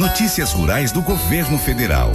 [0.00, 2.10] Notícias Rurais do Governo Federal.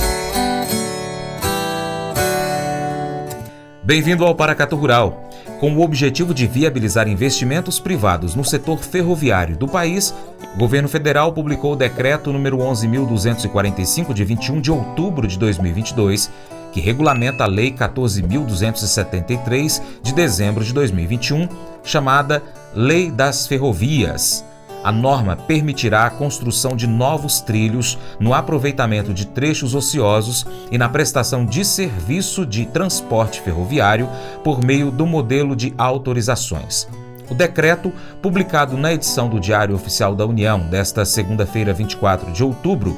[3.84, 5.30] Bem-vindo ao Paracatu Rural.
[5.60, 10.16] Com o objetivo de viabilizar investimentos privados no setor ferroviário do país,
[10.56, 16.32] o governo federal publicou o decreto número 11.245 de 21 de outubro de 2022,
[16.72, 21.48] que regulamenta a Lei 14.273 de dezembro de 2021,
[21.84, 22.42] chamada
[22.74, 24.44] Lei das Ferrovias.
[24.86, 30.88] A norma permitirá a construção de novos trilhos no aproveitamento de trechos ociosos e na
[30.88, 34.08] prestação de serviço de transporte ferroviário
[34.44, 36.88] por meio do modelo de autorizações.
[37.28, 37.92] O decreto,
[38.22, 42.96] publicado na edição do Diário Oficial da União desta segunda-feira, 24 de outubro,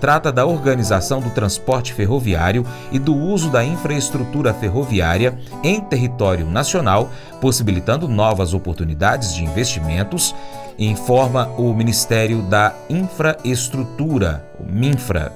[0.00, 7.10] trata da organização do transporte ferroviário e do uso da infraestrutura ferroviária em território nacional,
[7.40, 10.34] possibilitando novas oportunidades de investimentos,
[10.78, 15.32] informa o Ministério da Infraestrutura, o MINFRA.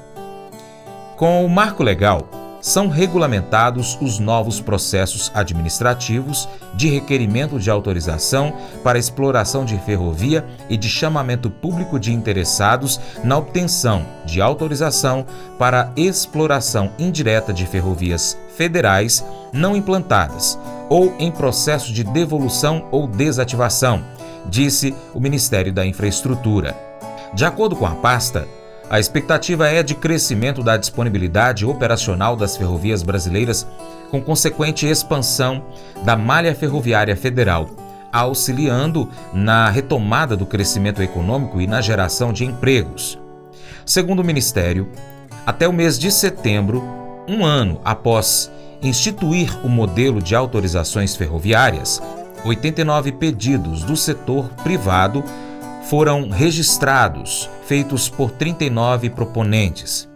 [1.17, 8.55] Com o marco legal, são regulamentados os novos processos administrativos de requerimento de autorização
[8.85, 15.27] para exploração de ferrovia e de chamamento público de interessados na obtenção de autorização
[15.59, 24.05] para exploração indireta de ferrovias federais não implantadas ou em processo de devolução ou desativação,
[24.47, 26.77] disse o Ministério da Infraestrutura.
[27.35, 28.47] De acordo com a pasta,
[28.93, 33.67] a expectativa é de crescimento da disponibilidade operacional das ferrovias brasileiras,
[34.11, 35.65] com consequente expansão
[36.05, 37.71] da malha ferroviária federal,
[38.13, 43.19] auxiliando na retomada do crescimento econômico e na geração de empregos.
[43.87, 44.87] Segundo o Ministério,
[45.47, 46.85] até o mês de setembro,
[47.27, 51.99] um ano após instituir o modelo de autorizações ferroviárias,
[52.45, 55.25] 89 pedidos do setor privado
[55.83, 60.09] foram registrados, feitos por 39 proponentes.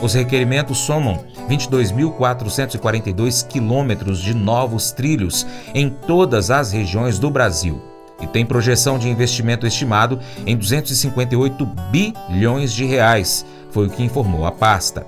[0.00, 7.80] Os requerimentos somam 22.442 quilômetros de novos trilhos em todas as regiões do Brasil
[8.20, 14.46] e tem projeção de investimento estimado em 258 bilhões de reais, foi o que informou
[14.46, 15.06] a pasta.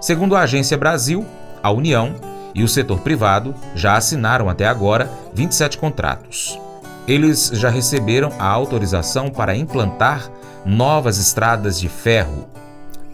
[0.00, 1.24] Segundo a Agência Brasil,
[1.62, 2.14] a União
[2.54, 6.58] e o setor privado já assinaram até agora 27 contratos.
[7.06, 10.30] Eles já receberam a autorização para implantar
[10.64, 12.48] novas estradas de ferro.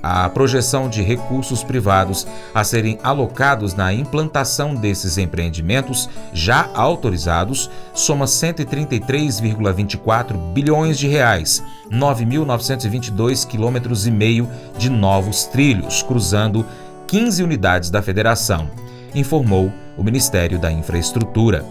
[0.03, 8.25] A projeção de recursos privados a serem alocados na implantação desses empreendimentos já autorizados soma
[8.25, 11.63] 133,24 bilhões de reais,
[11.93, 16.65] 9.922 quilômetros e meio de novos trilhos, cruzando
[17.07, 18.71] 15 unidades da federação,
[19.15, 21.63] informou o Ministério da Infraestrutura.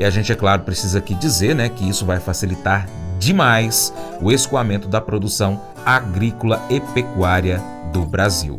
[0.00, 2.88] E a gente, é claro, precisa aqui dizer né, que isso vai facilitar
[3.18, 7.62] demais o escoamento da produção agrícola e pecuária
[7.92, 8.58] do Brasil.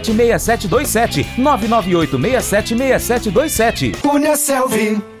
[0.03, 3.91] 6727 998 676727.
[4.01, 5.20] Cunha Selvi.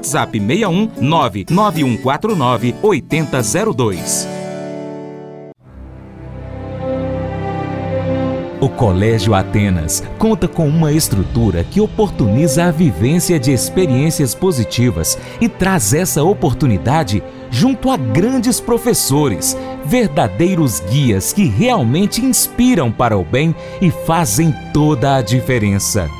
[0.00, 4.28] WhatsApp 61 99149 8002.
[8.62, 15.48] O Colégio Atenas conta com uma estrutura que oportuniza a vivência de experiências positivas e
[15.48, 23.54] traz essa oportunidade junto a grandes professores, verdadeiros guias que realmente inspiram para o bem
[23.80, 26.19] e fazem toda a diferença.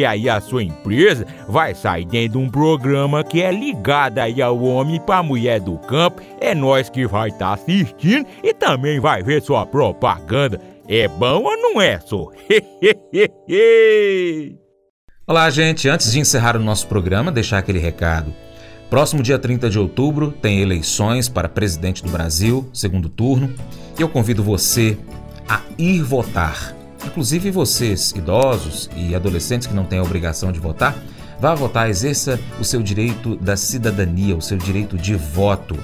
[0.05, 4.61] aí a sua empresa vai sair dentro de um programa que é ligado aí ao
[4.61, 6.21] homem para mulher do campo.
[6.39, 10.59] É nós que vai estar tá assistindo e também vai ver sua propaganda.
[10.87, 12.29] É bom ou não é, só?
[15.25, 15.87] Olá, gente.
[15.87, 18.33] Antes de encerrar o nosso programa, deixar aquele recado.
[18.89, 23.55] Próximo dia 30 de outubro tem eleições para presidente do Brasil, segundo turno,
[23.97, 24.97] e eu convido você
[25.47, 26.80] a ir votar.
[27.05, 30.95] Inclusive vocês, idosos e adolescentes que não têm a obrigação de votar,
[31.41, 35.75] Vá votar, exerça o seu direito da cidadania, o seu direito de voto.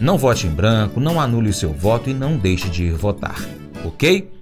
[0.00, 3.36] Não vote em branco, não anule o seu voto e não deixe de ir votar,
[3.84, 4.35] ok?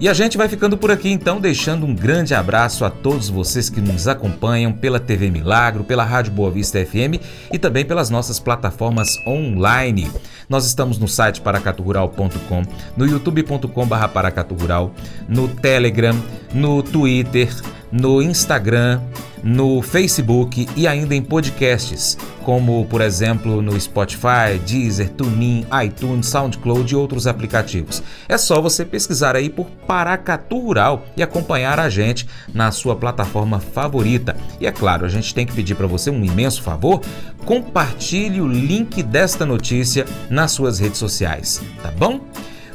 [0.00, 3.68] E a gente vai ficando por aqui então, deixando um grande abraço a todos vocês
[3.68, 7.20] que nos acompanham pela TV Milagro, pela Rádio Boa Vista FM
[7.52, 10.10] e também pelas nossas plataformas online.
[10.48, 12.62] Nós estamos no site paracaturural.com,
[12.96, 14.90] no youtube.com.br paracaturural,
[15.28, 16.16] no Telegram,
[16.54, 17.54] no Twitter,
[17.90, 19.00] no Instagram,
[19.42, 26.92] no Facebook e ainda em podcasts, como por exemplo no Spotify, Deezer, TuneIn, iTunes, SoundCloud
[26.92, 28.02] e outros aplicativos.
[28.28, 33.60] É só você pesquisar aí por Paracatu Rural e acompanhar a gente na sua plataforma
[33.60, 34.36] favorita.
[34.60, 37.00] E é claro, a gente tem que pedir para você um imenso favor,
[37.44, 42.20] compartilhe o link desta notícia nas suas redes sociais, tá bom?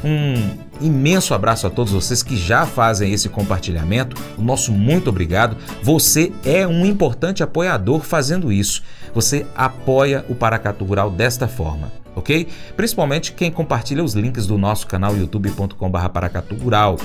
[0.04, 4.16] Um imenso abraço a todos vocês que já fazem esse compartilhamento.
[4.38, 5.58] O nosso muito obrigado.
[5.82, 8.84] Você é um importante apoiador fazendo isso.
[9.14, 12.48] Você apoia o Paracatu Rural desta forma, ok?
[12.76, 16.98] Principalmente quem compartilha os links do nosso canal youtube.com.br Paracatu Rural.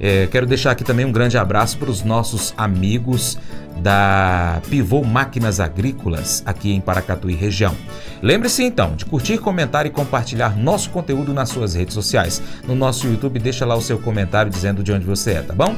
[0.00, 3.38] É, quero deixar aqui também um grande abraço para os nossos amigos
[3.80, 7.74] da Pivô Máquinas Agrícolas aqui em Paracatuí região.
[8.22, 12.42] Lembre-se então de curtir, comentar e compartilhar nosso conteúdo nas suas redes sociais.
[12.66, 15.76] No nosso YouTube, deixa lá o seu comentário dizendo de onde você é, tá bom?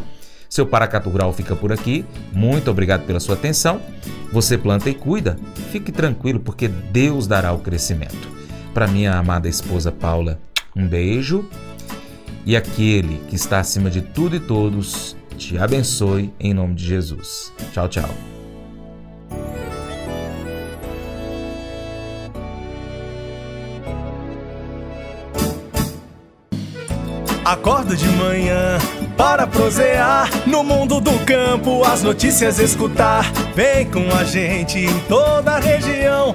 [0.48, 2.04] Seu Paracatu Rural fica por aqui.
[2.32, 3.80] Muito obrigado pela sua atenção.
[4.32, 5.36] Você planta e cuida.
[5.70, 8.30] Fique tranquilo porque Deus dará o crescimento.
[8.74, 10.38] Para minha amada esposa Paula,
[10.76, 11.48] um beijo
[12.44, 17.52] e aquele que está acima de tudo e todos te abençoe em nome de Jesus.
[17.72, 18.10] Tchau, tchau.
[27.44, 28.78] Acordo de manhã
[29.16, 33.30] para prosear no mundo do campo, as notícias escutar.
[33.54, 36.34] Vem com a gente em toda a região